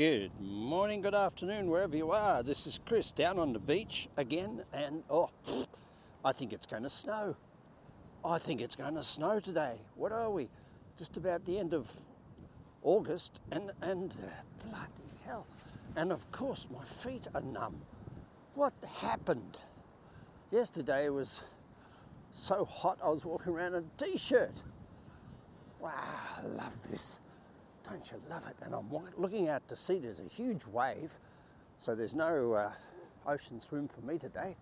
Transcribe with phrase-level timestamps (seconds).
[0.00, 2.42] Good morning, good afternoon, wherever you are.
[2.42, 5.28] This is Chris down on the beach again, and oh,
[6.24, 7.36] I think it's going to snow.
[8.24, 9.74] I think it's going to snow today.
[9.96, 10.48] What are we?
[10.96, 11.92] Just about the end of
[12.82, 15.46] August, and and uh, bloody hell!
[15.96, 17.76] And of course, my feet are numb.
[18.54, 18.72] What
[19.02, 19.58] happened?
[20.50, 21.42] Yesterday was
[22.30, 22.96] so hot.
[23.04, 24.62] I was walking around in a t-shirt.
[25.78, 25.92] Wow,
[26.38, 27.20] I love this.
[27.90, 28.56] Don't you love it?
[28.64, 28.88] And I'm
[29.18, 29.98] looking out to sea.
[29.98, 31.18] There's a huge wave,
[31.76, 32.70] so there's no uh,
[33.26, 34.54] ocean swim for me today.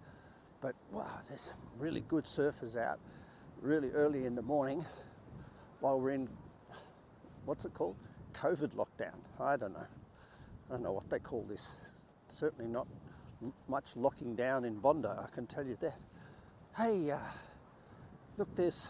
[0.63, 2.99] But wow, there's some really good surfers out
[3.61, 4.83] really early in the morning
[5.81, 6.29] while we're in
[7.45, 7.97] what's it called?
[8.33, 9.15] COVID lockdown.
[9.39, 9.87] I don't know.
[10.69, 11.75] I don't know what they call this.
[12.29, 12.87] Certainly not
[13.69, 15.99] much locking down in Bondi, I can tell you that.
[16.77, 17.19] Hey, uh,
[18.39, 18.89] look, there's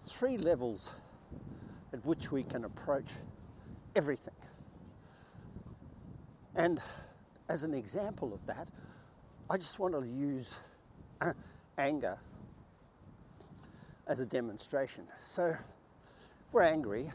[0.00, 0.92] three levels
[1.92, 3.06] at which we can approach
[3.96, 4.34] everything.
[6.54, 6.80] And
[7.48, 8.68] as an example of that,
[9.50, 10.58] I just want to use
[11.20, 11.32] uh,
[11.78, 12.18] anger
[14.06, 15.04] as a demonstration.
[15.22, 17.10] So, if we're angry,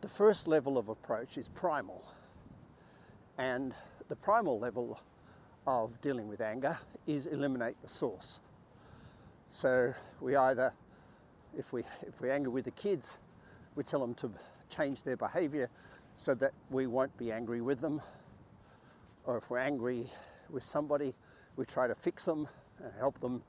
[0.00, 2.04] the first level of approach is primal.
[3.38, 3.74] And
[4.08, 5.00] the primal level
[5.66, 8.40] of dealing with anger is eliminate the source.
[9.48, 10.72] So we either,
[11.56, 13.18] if we if we anger with the kids,
[13.76, 14.30] we tell them to
[14.68, 15.68] change their behaviour
[16.16, 18.00] so that we won't be angry with them.
[19.24, 20.06] Or if we're angry
[20.50, 21.14] with somebody,
[21.56, 22.46] we try to fix them
[22.82, 23.42] and help them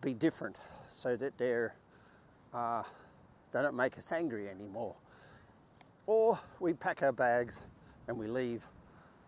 [0.00, 0.56] be different
[0.88, 1.74] so that they're,
[2.52, 2.82] uh,
[3.52, 4.94] they don't make us angry anymore.
[6.06, 7.62] Or we pack our bags
[8.08, 8.66] and we leave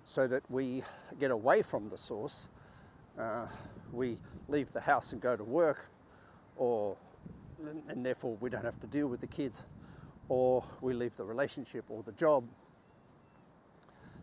[0.05, 0.83] so that we
[1.19, 2.49] get away from the source.
[3.19, 3.47] Uh,
[3.93, 4.19] we
[4.49, 5.91] leave the house and go to work,
[6.57, 6.97] or
[7.89, 9.65] and therefore we don't have to deal with the kids
[10.29, 12.45] or we leave the relationship or the job.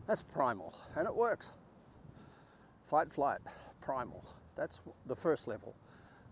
[0.08, 1.52] That's primal and it works.
[2.84, 3.40] Fight, flight,
[3.82, 4.24] primal.
[4.56, 5.76] That's the first level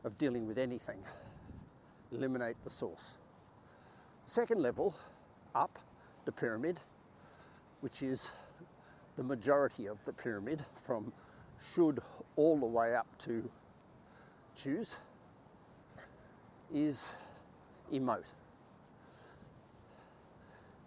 [0.03, 0.99] of dealing with anything.
[2.11, 3.17] Eliminate the source.
[4.25, 4.95] Second level,
[5.55, 5.79] up
[6.25, 6.79] the pyramid,
[7.81, 8.31] which is
[9.15, 11.11] the majority of the pyramid from
[11.59, 11.99] should
[12.35, 13.49] all the way up to
[14.55, 14.97] choose,
[16.73, 17.15] is
[17.91, 18.33] emote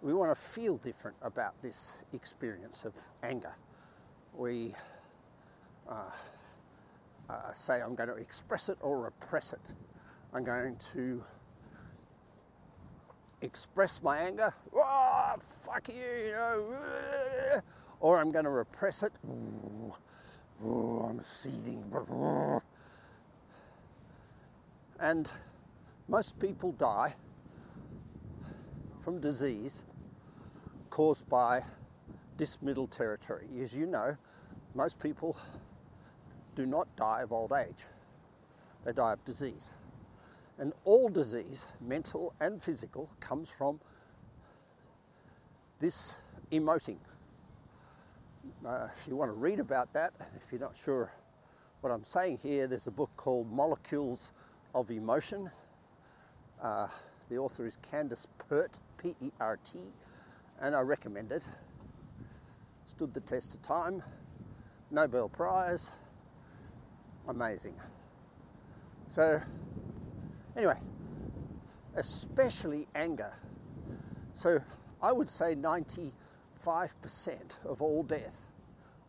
[0.02, 3.54] we want to feel different about this experience of anger.
[4.34, 4.74] We
[5.88, 6.10] uh,
[7.28, 9.60] uh, say, I'm going to express it or repress it.
[10.34, 11.22] I'm going to
[13.40, 17.60] express my anger, oh, fuck you, you know,
[18.00, 19.12] or I'm going to repress it.
[20.62, 21.82] Oh, I'm seething.
[25.00, 25.30] And
[26.08, 27.14] most people die
[29.06, 29.84] from disease
[30.90, 31.62] caused by
[32.38, 33.46] this middle territory.
[33.62, 34.16] As you know,
[34.74, 35.36] most people
[36.56, 37.84] do not die of old age,
[38.84, 39.72] they die of disease.
[40.58, 43.78] And all disease, mental and physical, comes from
[45.78, 46.16] this
[46.50, 46.98] emoting.
[48.66, 51.12] Uh, if you want to read about that, if you're not sure
[51.80, 54.32] what I'm saying here, there's a book called Molecules
[54.74, 55.48] of Emotion.
[56.60, 56.88] Uh,
[57.28, 59.78] the author is Candace Pert, P E R T,
[60.60, 61.46] and I recommend it.
[62.86, 64.02] Stood the test of time,
[64.90, 65.92] Nobel Prize,
[67.28, 67.74] amazing.
[69.06, 69.40] So,
[70.56, 70.78] anyway,
[71.94, 73.32] especially anger.
[74.34, 74.58] So,
[75.00, 76.10] I would say 95%
[77.64, 78.48] of all death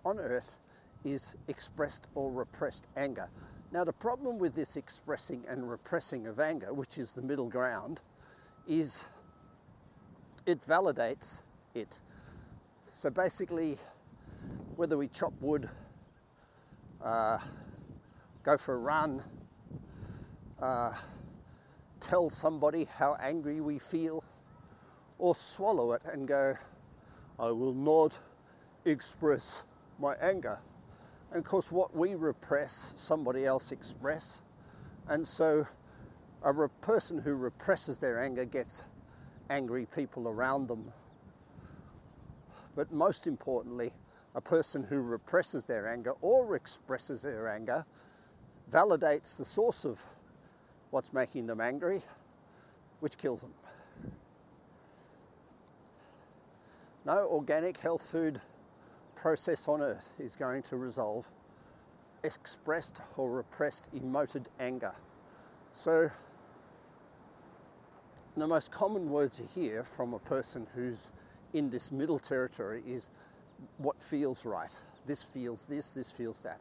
[0.05, 0.59] on earth
[1.03, 3.29] is expressed or repressed anger.
[3.71, 7.99] Now, the problem with this expressing and repressing of anger, which is the middle ground,
[8.67, 9.05] is
[10.47, 11.41] it validates
[11.75, 11.99] it.
[12.93, 13.77] So basically,
[14.77, 15.69] whether we chop wood,
[17.03, 17.37] uh,
[18.43, 19.21] go for a run,
[20.61, 20.93] uh,
[21.99, 24.23] tell somebody how angry we feel,
[25.19, 26.55] or swallow it and go,
[27.37, 28.17] I will not
[28.85, 29.63] express
[29.99, 30.57] my anger.
[31.31, 34.41] And of course, what we repress, somebody else express.
[35.09, 35.67] And so
[36.43, 38.85] a re- person who represses their anger gets
[39.49, 40.91] angry people around them.
[42.75, 43.91] But most importantly,
[44.35, 47.85] a person who represses their anger or expresses their anger
[48.71, 50.03] validates the source of
[50.91, 52.01] what's making them angry,
[52.99, 53.53] which kills them.
[57.05, 58.41] No organic health food
[59.15, 61.31] process on earth is going to resolve
[62.23, 64.93] expressed or repressed emoted anger.
[65.71, 66.09] So
[68.41, 71.11] the most common word you hear from a person who's
[71.53, 73.09] in this middle territory is
[73.77, 74.75] what feels right.
[75.05, 76.59] This feels this, this feels that.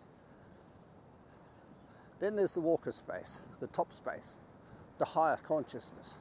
[2.19, 4.41] Then there's the walker space, the top space,
[4.99, 6.17] the higher consciousness.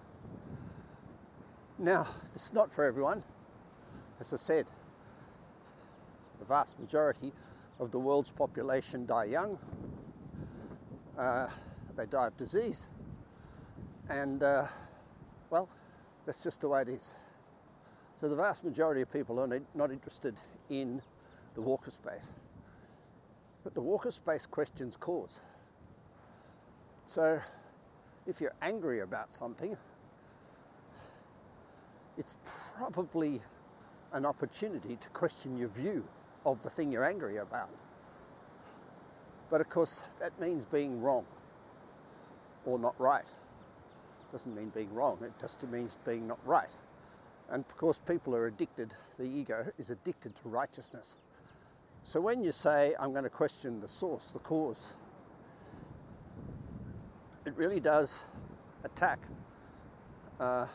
[1.78, 3.24] Now, it's not for everyone.
[4.20, 4.66] As I said,
[6.40, 7.32] the vast majority
[7.80, 9.58] of the world's population die young.
[11.18, 11.48] Uh,
[11.96, 12.90] they die of disease.
[14.10, 14.68] And, uh,
[16.26, 17.14] that's just the way it is.
[18.20, 20.36] So the vast majority of people are not interested
[20.70, 21.02] in
[21.54, 22.32] the walker space.
[23.64, 25.42] But the walker space questions cause.
[27.06, 27.40] So
[28.26, 29.78] if you're angry about something,
[32.18, 32.36] it's
[32.78, 33.42] probably
[34.14, 36.08] an opportunity to question your view
[36.46, 37.70] of the thing you're angry about.
[39.50, 41.26] But of course, that means being wrong
[42.66, 43.32] or not right.
[44.36, 46.68] Doesn't mean being wrong, it just means being not right.
[47.50, 51.16] And of course, people are addicted, the ego is addicted to righteousness.
[52.04, 54.94] So when you say, I'm going to question the source, the cause,
[57.46, 58.26] it really does
[58.84, 59.20] attack
[60.42, 60.68] uh,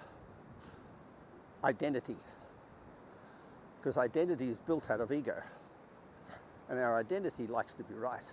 [1.63, 2.17] identity.
[3.77, 5.37] Because identity is built out of ego.
[6.71, 8.25] And our identity likes to be right.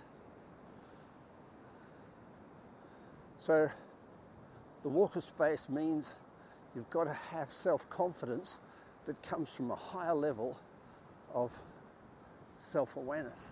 [3.36, 3.68] So
[4.88, 6.12] the walker space means
[6.74, 8.58] you've got to have self confidence
[9.04, 10.58] that comes from a higher level
[11.34, 11.52] of
[12.56, 13.50] self awareness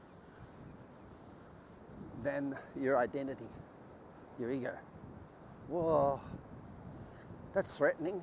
[2.22, 3.50] than your identity,
[4.40, 4.72] your ego.
[5.68, 6.18] Whoa,
[7.52, 8.22] that's threatening.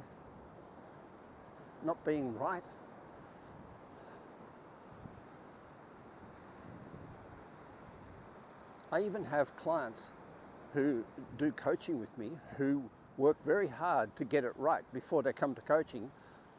[1.86, 2.63] Not being right.
[8.92, 10.13] I even have clients
[10.74, 11.04] who
[11.38, 15.54] do coaching with me who work very hard to get it right before they come
[15.56, 16.10] to coaching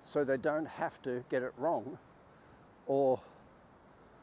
[0.02, 1.98] so they don't have to get it wrong
[2.86, 3.20] or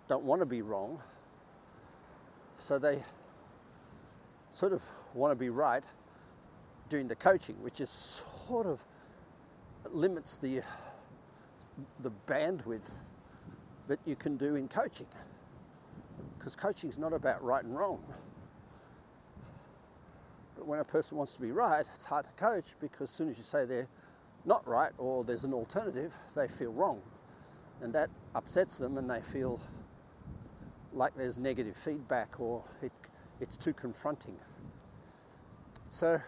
[0.07, 0.99] don't want to be wrong.
[2.57, 3.03] So they
[4.51, 4.83] sort of
[5.13, 5.83] want to be right
[6.89, 8.83] during the coaching, which is sort of
[9.89, 10.61] limits the
[12.01, 12.91] the bandwidth
[13.87, 15.07] that you can do in coaching
[16.37, 18.03] because coaching is not about right and wrong.
[20.61, 23.29] But when a person wants to be right, it's hard to coach because as soon
[23.29, 23.87] as you say they're
[24.45, 27.01] not right or there's an alternative, they feel wrong.
[27.81, 29.59] And that upsets them and they feel
[30.93, 32.91] like there's negative feedback or it,
[33.39, 34.35] it's too confronting.
[35.89, 36.21] So,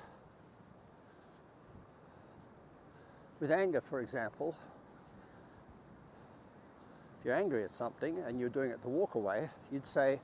[3.40, 4.56] with anger, for example,
[7.20, 10.20] if you're angry at something and you're doing it the walk away, you'd say,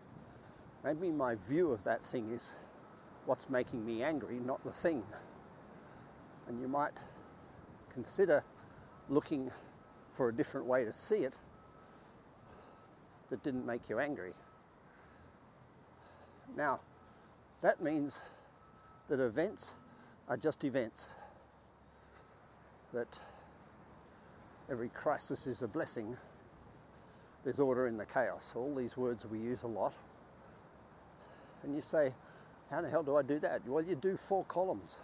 [0.83, 2.53] maybe my view of that thing is
[3.29, 5.03] what's making me angry, not the thing.
[6.47, 6.93] And you might
[7.93, 8.43] consider
[9.07, 9.51] looking
[10.11, 11.37] for a different way to see it
[13.29, 14.33] that didn't make you angry.
[16.57, 16.79] Now,
[17.61, 18.19] that means
[19.09, 19.75] that events
[20.27, 21.09] are just events,
[22.93, 23.19] that
[24.71, 26.17] every crisis is a blessing
[27.43, 28.53] there's order in the chaos.
[28.55, 29.93] All these words we use a lot.
[31.61, 32.11] And you say,
[32.69, 33.61] how the hell do I do that?
[33.67, 34.99] Well, you do four columns.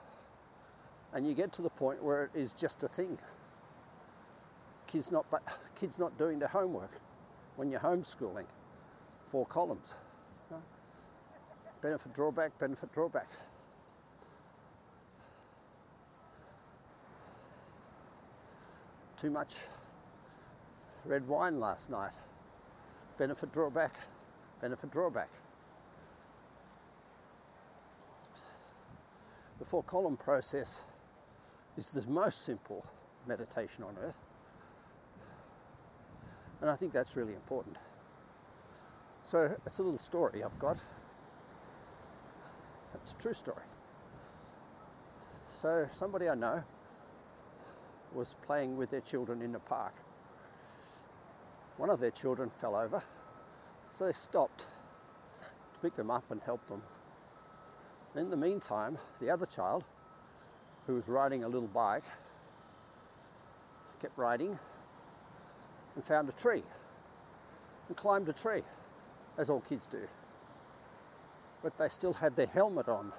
[1.14, 3.18] And you get to the point where it is just a thing.
[4.88, 5.42] Kids not, but
[5.76, 7.00] kids not doing their homework
[7.56, 8.46] when you're homeschooling.
[9.26, 9.96] Four columns.
[11.82, 13.30] Benefit, drawback, benefit, drawback.
[19.18, 19.56] Too much
[21.06, 22.12] red wine last night
[23.18, 23.94] benefit drawback,
[24.62, 25.30] benefit drawback.
[29.66, 30.86] Four column process
[31.76, 32.86] is the most simple
[33.28, 34.22] meditation on earth.
[36.62, 37.76] And I think that's really important.
[39.24, 40.82] So it's a little story I've got.
[42.94, 43.64] It's a true story.
[45.62, 46.64] So somebody I know
[48.14, 49.94] was playing with their children in the park
[51.78, 53.04] one of their children fell over,
[53.92, 54.68] so they stopped
[55.74, 56.82] to pick them up and help them.
[58.16, 59.84] In the meantime, the other child,
[60.88, 62.06] who was riding a little bike,
[64.02, 64.58] kept riding
[65.96, 66.64] and found a tree
[67.88, 68.64] and climbed a tree,
[69.38, 70.08] as all kids do.
[71.62, 73.12] But they still had their helmet on.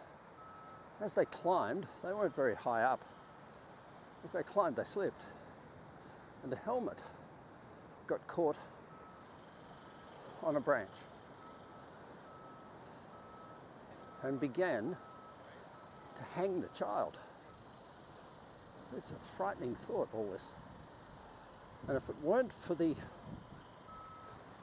[1.00, 3.04] As they climbed, they weren't very high up.
[4.24, 5.22] As they climbed, they slipped.
[6.42, 7.02] And the helmet
[8.06, 8.56] got caught
[10.42, 10.88] on a branch
[14.26, 14.96] and began
[16.16, 17.18] to hang the child.
[18.96, 20.52] It's a frightening thought, all this.
[21.88, 22.96] And if it weren't for the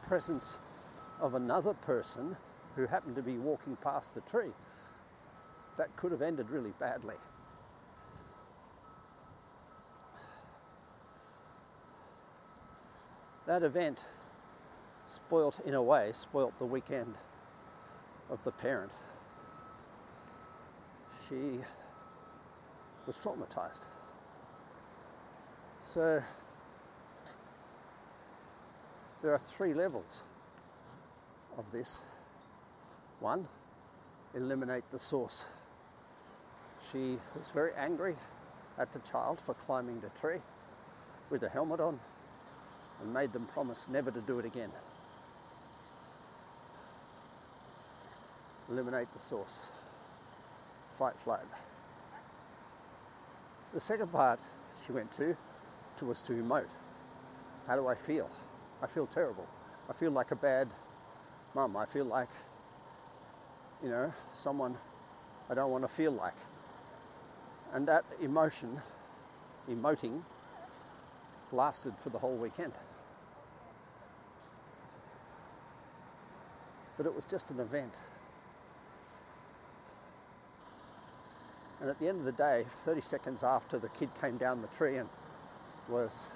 [0.02, 0.60] presence
[1.22, 2.36] of another person
[2.76, 4.52] who happened to be walking past the tree,
[5.78, 7.16] that could have ended really badly.
[13.46, 14.10] That event
[15.06, 17.18] spoilt, in a way, spoilt the weekend
[18.30, 18.92] of the parent.
[21.34, 21.58] She
[23.08, 23.88] was traumatized.
[25.82, 26.22] So
[29.24, 30.24] there are three levels
[31.58, 32.04] of this.
[33.20, 33.48] One,
[34.36, 35.48] eliminate the source.
[36.92, 38.16] She was very angry
[38.78, 40.42] at the child for climbing the tree
[41.32, 42.00] with a helmet on
[43.02, 44.72] and made them promise never to do it again.
[48.70, 49.72] Eliminate the source.
[50.94, 51.46] Fight flight.
[53.74, 54.40] The second part
[54.86, 55.36] she went to,
[55.98, 56.70] to was to emote.
[57.68, 58.30] How do I feel?
[58.82, 59.48] I feel terrible.
[59.90, 60.70] I feel like a bad
[61.56, 61.76] mum.
[61.76, 62.30] I feel like,
[63.82, 64.78] you know, someone
[65.50, 66.36] I don't want to feel like.
[67.74, 68.80] And that emotion,
[69.70, 70.22] emoting,
[71.52, 72.74] lasted for the whole weekend.
[76.98, 77.98] But it was just an event.
[81.84, 84.70] And at the end of the day, 30 seconds after the kid came down the
[84.70, 85.10] tree and
[85.90, 86.32] was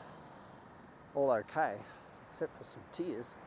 [1.16, 1.76] all okay,
[2.30, 3.38] except for some tears,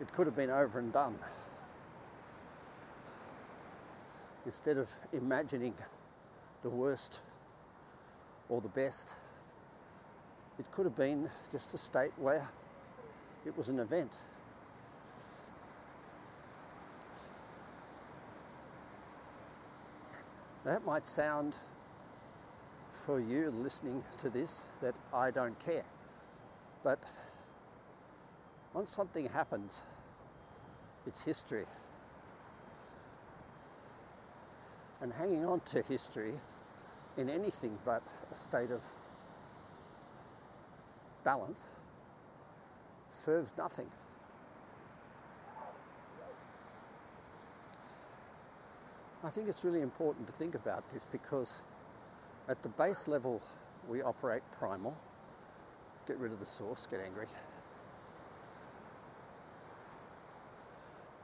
[0.00, 1.18] it could have been over and done.
[4.46, 5.74] Instead of imagining
[6.62, 7.22] the worst
[8.48, 9.16] or the best,
[10.60, 12.48] it could have been just a state where
[13.44, 14.12] it was an event.
[20.64, 21.54] That might sound
[22.90, 25.84] for you listening to this that I don't care.
[26.82, 26.98] But
[28.72, 29.82] once something happens,
[31.06, 31.66] it's history.
[35.02, 36.32] And hanging on to history
[37.18, 38.02] in anything but
[38.32, 38.82] a state of
[41.24, 41.64] balance
[43.10, 43.90] serves nothing.
[49.24, 51.62] I think it's really important to think about this because
[52.46, 53.40] at the base level
[53.88, 54.94] we operate primal,
[56.06, 57.26] get rid of the source, get angry.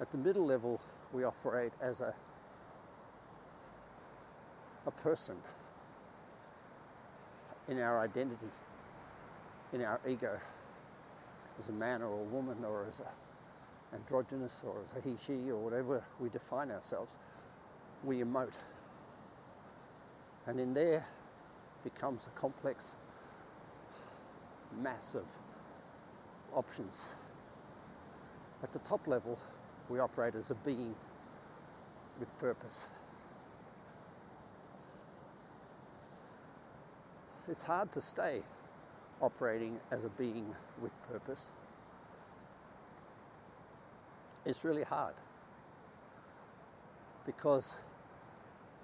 [0.00, 0.80] At the middle level
[1.12, 2.14] we operate as a
[4.86, 5.36] a person
[7.68, 8.50] in our identity,
[9.74, 10.40] in our ego,
[11.58, 15.50] as a man or a woman or as a androgynous or as a he, she
[15.50, 17.18] or whatever we define ourselves
[18.04, 18.56] we emote.
[20.46, 21.06] And in there
[21.84, 22.96] becomes a complex
[24.80, 25.24] mass of
[26.54, 27.14] options.
[28.62, 29.38] At the top level,
[29.88, 30.94] we operate as a being
[32.18, 32.88] with purpose.
[37.48, 38.42] It's hard to stay
[39.20, 41.50] operating as a being with purpose.
[44.44, 45.14] It's really hard
[47.26, 47.76] because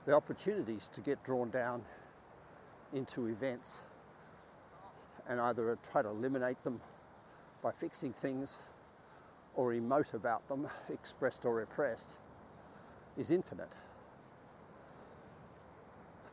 [0.07, 1.83] the opportunities to get drawn down
[2.95, 3.83] into events
[5.29, 6.81] and either try to eliminate them
[7.61, 8.61] by fixing things
[9.57, 12.13] or emote about them, expressed or repressed,
[13.19, 13.73] is infinite.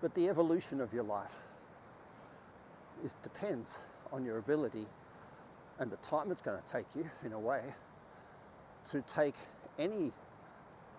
[0.01, 1.36] But the evolution of your life
[3.03, 3.80] is, depends
[4.12, 4.86] on your ability
[5.80, 7.62] and the time it's going to take you, in a way,
[8.92, 9.34] to take
[9.80, 10.12] any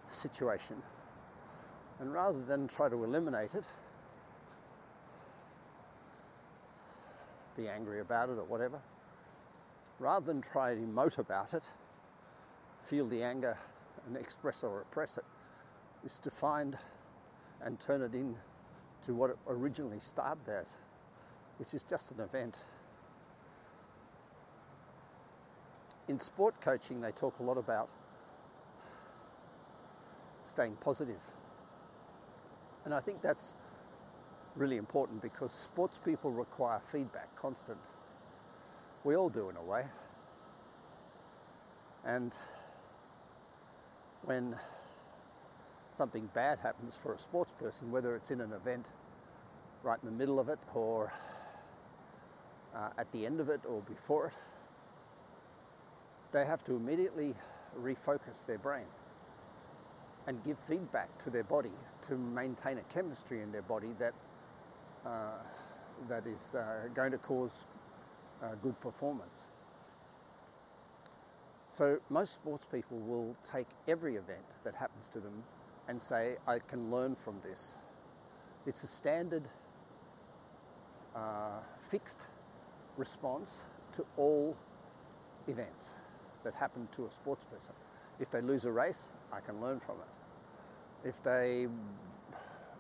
[0.08, 0.82] situation
[2.00, 3.66] and rather than try to eliminate it,
[7.56, 8.80] be angry about it or whatever,
[9.98, 11.70] rather than try and emote about it,
[12.80, 13.56] feel the anger
[14.06, 15.24] and express or repress it,
[16.04, 16.76] is to find
[17.62, 18.34] and turn it in
[19.02, 20.78] to what it originally started as,
[21.58, 22.56] which is just an event.
[26.08, 27.88] In sport coaching, they talk a lot about
[30.44, 31.22] staying positive
[32.84, 33.54] and I think that's
[34.56, 37.78] really important because sports people require feedback, constant.
[39.02, 39.84] We all do in a way.
[42.04, 42.34] And
[44.22, 44.56] when
[45.92, 48.86] something bad happens for a sports person, whether it's in an event
[49.82, 51.12] right in the middle of it or
[52.74, 54.34] uh, at the end of it or before it,
[56.32, 57.34] they have to immediately
[57.80, 58.86] refocus their brain
[60.26, 64.14] and give feedback to their body to maintain a chemistry in their body that
[65.04, 65.32] uh,
[66.08, 67.66] that is uh, going to cause
[68.42, 69.46] uh, good performance.
[71.68, 75.42] So most sports people will take every event that happens to them
[75.88, 77.74] and say, I can learn from this.
[78.66, 79.42] It's a standard
[81.14, 82.28] uh, fixed
[82.96, 84.56] response to all
[85.48, 85.94] events
[86.44, 87.74] that happen to a sports person.
[88.20, 90.13] If they lose a race, I can learn from it.
[91.04, 91.66] If they,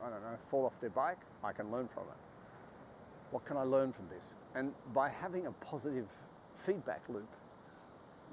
[0.02, 2.18] I don't know, fall off their bike, I can learn from it.
[3.30, 4.34] What can I learn from this?
[4.54, 6.10] And by having a positive
[6.54, 7.28] feedback loop,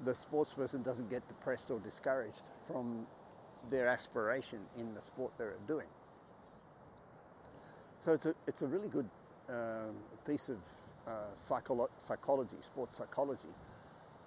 [0.04, 3.06] the sports person doesn't get depressed or discouraged from
[3.70, 5.86] their aspiration in the sport they're doing.
[7.98, 9.08] So it's a, it's a really good
[9.48, 9.94] um,
[10.26, 10.58] piece of
[11.06, 13.48] uh, psycholo- psychology, sports psychology.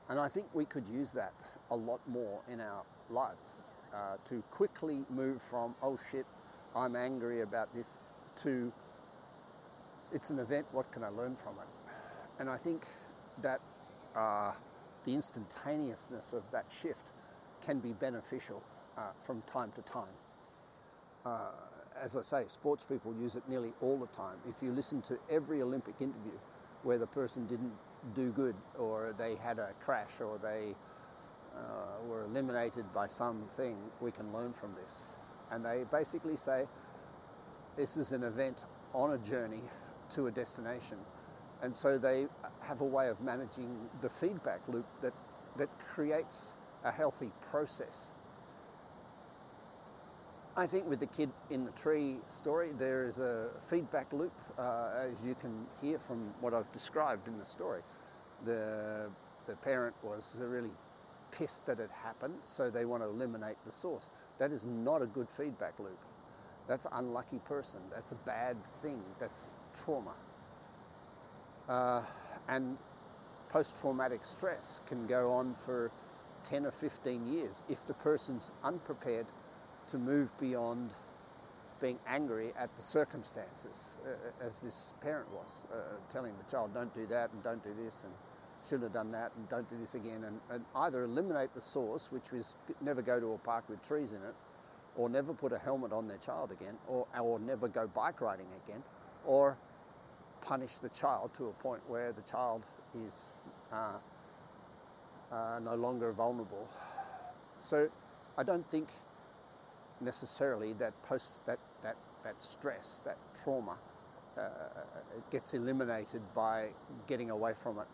[0.09, 1.33] And I think we could use that
[1.71, 3.55] a lot more in our lives
[3.95, 6.25] uh, to quickly move from, oh shit,
[6.75, 7.97] I'm angry about this,
[8.43, 8.71] to
[10.13, 11.93] it's an event, what can I learn from it?
[12.39, 12.85] And I think
[13.41, 13.61] that
[14.15, 14.51] uh,
[15.05, 17.07] the instantaneousness of that shift
[17.65, 18.61] can be beneficial
[18.97, 20.13] uh, from time to time.
[21.25, 21.51] Uh,
[22.01, 24.37] as I say, sports people use it nearly all the time.
[24.49, 26.37] If you listen to every Olympic interview
[26.83, 27.73] where the person didn't
[28.13, 30.75] do good or they had a crash or they
[31.55, 35.15] uh, were eliminated by something, we can learn from this.
[35.51, 36.65] And they basically say
[37.75, 38.57] this is an event
[38.93, 39.61] on a journey
[40.11, 40.97] to a destination.
[41.61, 42.27] And so they
[42.61, 45.13] have a way of managing the feedback loop that,
[45.57, 48.13] that creates a healthy process
[50.57, 54.91] I think with the kid in the tree story, there is a feedback loop, uh,
[54.97, 57.81] as you can hear from what I've described in the story.
[58.45, 59.09] The,
[59.47, 60.69] the parent was a really
[61.37, 64.11] pissed that it happened, so they want to eliminate the source.
[64.39, 65.99] That is not a good feedback loop.
[66.67, 67.81] That's unlucky person.
[67.93, 69.01] That's a bad thing.
[69.19, 70.13] That's trauma.
[71.69, 72.01] Uh,
[72.47, 72.77] and
[73.49, 75.91] post traumatic stress can go on for
[76.43, 79.27] 10 or 15 years if the person's unprepared
[79.87, 80.91] to move beyond
[81.81, 86.93] being angry at the circumstances, uh, as this parent was, uh, telling the child, don't
[86.93, 88.13] do that and don't do this and
[88.67, 92.11] should have done that and don't do this again, and, and either eliminate the source,
[92.11, 94.35] which was never go to a park with trees in it,
[94.95, 98.47] or never put a helmet on their child again, or, or never go bike riding
[98.65, 98.81] again,
[99.25, 99.57] or
[100.41, 102.63] punish the child to a point where the child
[103.05, 103.33] is
[103.73, 103.97] uh,
[105.31, 106.67] uh, no longer vulnerable.
[107.59, 107.89] So
[108.37, 108.87] I don't think
[110.01, 113.75] necessarily that post that that that stress, that trauma,
[114.37, 114.41] uh,
[115.31, 116.69] gets eliminated by
[117.07, 117.87] getting away from it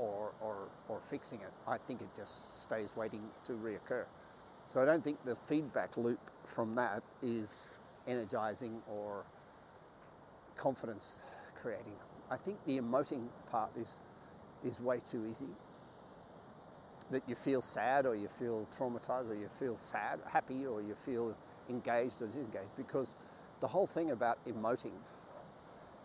[0.00, 0.56] or, or,
[0.88, 1.52] or, fixing it.
[1.68, 4.04] I think it just stays waiting to reoccur.
[4.66, 9.24] So I don't think the feedback loop from that is energizing or
[10.56, 11.20] confidence
[11.60, 11.96] creating.
[12.30, 14.00] I think the emoting part is
[14.64, 15.48] is way too easy
[17.10, 20.94] that you feel sad or you feel traumatized or you feel sad, happy or you
[20.94, 21.34] feel
[21.68, 23.16] engaged or disengaged because
[23.60, 24.92] the whole thing about emoting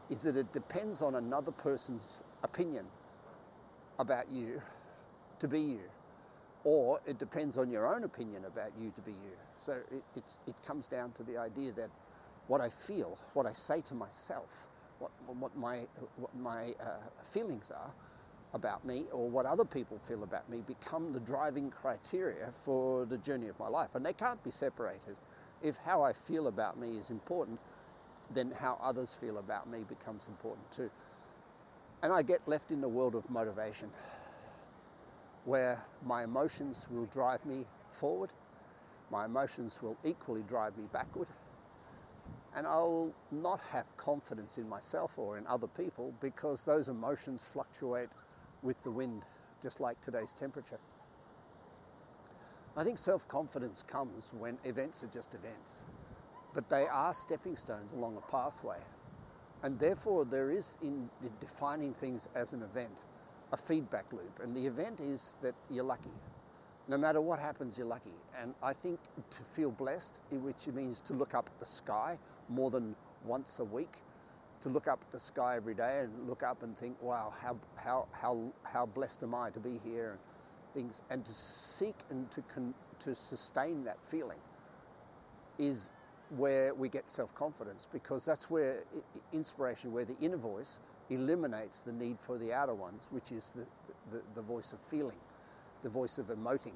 [0.10, 2.86] is that it depends on another person's opinion
[3.99, 4.62] about you
[5.39, 5.81] to be you
[6.65, 9.38] or it depends on your own opinion about you to be you.
[9.55, 9.77] So
[10.15, 11.89] it, it comes down to the idea that
[12.47, 14.67] what I feel, what I say to myself,
[14.99, 15.86] what, what my,
[16.17, 17.91] what my uh, feelings are,
[18.53, 23.17] about me or what other people feel about me become the driving criteria for the
[23.17, 23.95] journey of my life.
[23.95, 25.17] And they can't be separated.
[25.62, 27.60] If how I feel about me is important,
[28.34, 30.89] then how others feel about me becomes important too.
[32.05, 33.89] And I get left in the world of motivation
[35.45, 38.29] where my emotions will drive me forward,
[39.09, 41.27] my emotions will equally drive me backward,
[42.55, 48.09] and I'll not have confidence in myself or in other people because those emotions fluctuate
[48.61, 49.23] with the wind,
[49.63, 50.77] just like today's temperature.
[52.77, 55.85] I think self confidence comes when events are just events,
[56.53, 58.77] but they are stepping stones along a pathway.
[59.65, 63.04] And therefore, there is in defining things as an event
[63.51, 64.39] a feedback loop.
[64.43, 66.12] And the event is that you're lucky.
[66.88, 68.13] No matter what happens, you're lucky.
[68.39, 68.99] And I think
[69.32, 73.63] to feel blessed, which means to look up at the sky more than once a
[73.63, 73.93] week,
[74.62, 77.58] to look up at the sky every day and look up and think, wow, how,
[77.75, 80.19] how, how, how blessed am I to be here and
[80.75, 84.38] things, and to seek and to, con- to sustain that feeling
[85.58, 85.89] is
[86.29, 88.83] where we get self-confidence because that's where
[89.33, 93.65] inspiration, where the inner voice eliminates the need for the outer ones, which is the,
[94.11, 95.17] the, the voice of feeling,
[95.83, 96.73] the voice of emoting.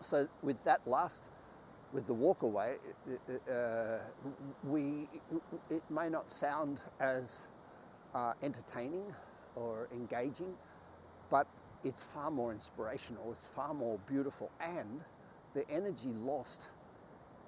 [0.00, 1.30] So with that last
[1.92, 2.76] with the walkaway,
[3.50, 3.98] uh,
[4.64, 5.08] we,
[5.68, 7.48] it may not sound as
[8.14, 9.04] uh, entertaining
[9.56, 10.54] or engaging,
[11.30, 11.46] but
[11.84, 15.00] it's far more inspirational, it's far more beautiful, and
[15.54, 16.68] the energy lost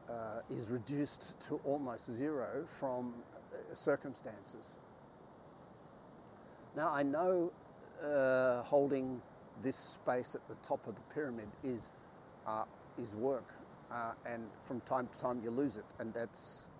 [0.09, 3.15] uh, is reduced to almost zero from
[3.53, 4.79] uh, circumstances.
[6.77, 7.53] Now, I know
[8.03, 9.21] uh, holding
[9.62, 11.93] this space at the top of the pyramid is,
[12.47, 12.65] uh,
[12.99, 13.55] is work,
[13.91, 16.71] uh, and from time to time you lose it, and that's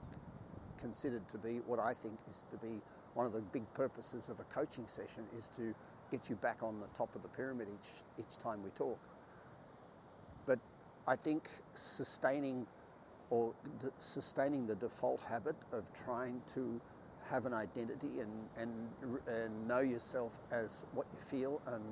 [0.81, 2.81] considered to be what I think is to be
[3.15, 5.75] one of the big purposes of a coaching session is to
[6.11, 8.99] get you back on the top of the pyramid each, each time we talk.
[10.47, 10.59] But
[11.07, 12.67] I think sustaining
[13.33, 13.55] or
[13.99, 16.79] sustaining the default habit of trying to
[17.31, 18.71] have an identity and, and,
[19.27, 21.83] and know yourself as what you feel and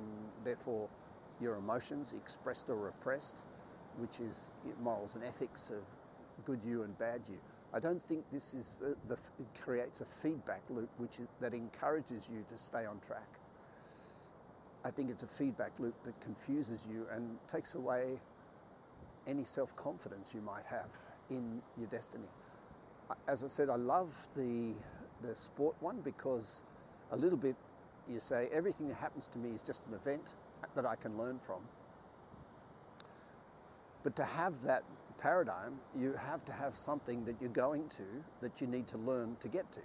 [0.43, 0.87] therefore
[1.41, 3.43] your emotions expressed or repressed,
[3.97, 5.81] which is morals and ethics of
[6.45, 7.39] good you and bad you.
[7.73, 9.17] I don't think this is the, the
[9.63, 13.39] creates a feedback loop which is, that encourages you to stay on track.
[14.85, 18.19] I think it's a feedback loop that confuses you and takes away
[19.25, 22.27] any self confidence you might have in your destiny.
[23.27, 24.73] As I said, I love the
[25.21, 26.63] the sport one because
[27.11, 27.55] a little bit
[28.09, 30.33] you say everything that happens to me is just an event
[30.75, 31.61] that I can learn from.
[34.03, 34.83] But to have that
[35.19, 38.03] paradigm, you have to have something that you're going to
[38.41, 39.81] that you need to learn to get to.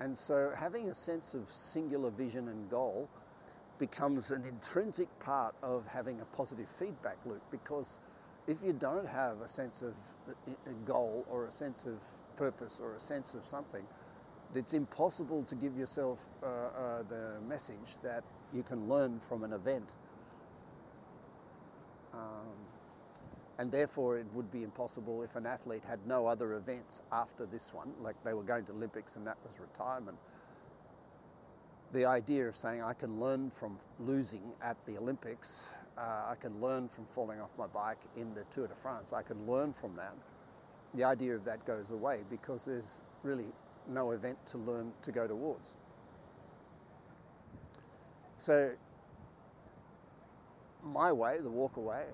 [0.00, 3.08] And so having a sense of singular vision and goal
[3.78, 8.00] becomes an intrinsic part of having a positive feedback loop because
[8.48, 9.94] if you don't have a sense of
[10.66, 12.02] a goal or a sense of
[12.36, 13.84] purpose or a sense of something,
[14.54, 19.52] it's impossible to give yourself uh, uh, the message that you can learn from an
[19.52, 19.90] event.
[22.14, 22.56] Um,
[23.58, 27.74] and therefore, it would be impossible if an athlete had no other events after this
[27.74, 30.16] one, like they were going to Olympics and that was retirement.
[31.92, 36.60] The idea of saying I can learn from losing at the Olympics, uh, I can
[36.60, 39.96] learn from falling off my bike in the Tour de France, I can learn from
[39.96, 40.14] that.
[40.94, 43.46] The idea of that goes away because there's really
[43.88, 45.74] no event to learn to go towards.
[48.36, 48.72] So,
[50.84, 52.04] my way, the walk away,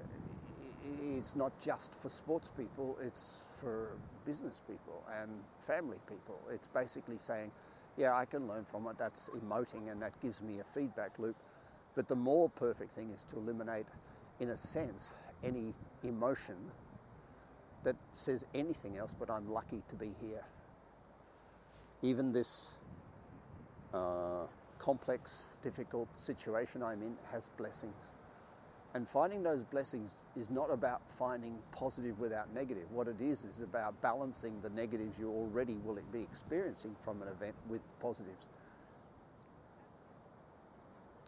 [1.02, 3.90] it's not just for sports people, it's for
[4.24, 6.40] business people and family people.
[6.50, 7.50] It's basically saying,
[7.96, 11.36] yeah, I can learn from it, that's emoting and that gives me a feedback loop.
[11.94, 13.86] But the more perfect thing is to eliminate,
[14.40, 16.56] in a sense, any emotion
[17.84, 20.44] that says anything else but I'm lucky to be here
[22.04, 22.74] even this
[23.94, 24.46] uh,
[24.78, 28.12] complex, difficult situation I'm in has blessings.
[28.94, 32.84] And finding those blessings is not about finding positive without negative.
[32.92, 37.26] What it is is about balancing the negatives you already will be experiencing from an
[37.28, 38.48] event with positives.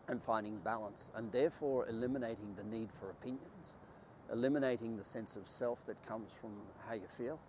[0.09, 3.77] And finding balance, and therefore eliminating the need for opinions,
[4.33, 6.53] eliminating the sense of self that comes from
[6.87, 7.41] how you feel,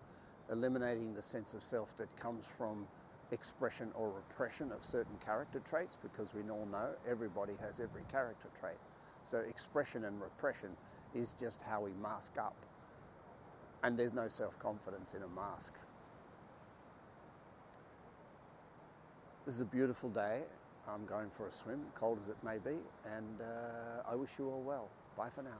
[0.52, 2.88] eliminating the sense of self that comes from
[3.32, 8.48] expression or repression of certain character traits because we all know everybody has every character
[8.60, 8.78] trait.
[9.28, 10.70] So expression and repression
[11.14, 12.56] is just how we mask up.
[13.84, 15.74] And there's no self confidence in a mask.
[19.46, 20.44] This is a beautiful day.
[20.88, 24.50] I'm going for a swim, cold as it may be, and uh, I wish you
[24.50, 24.88] all well.
[25.18, 25.60] Bye for now.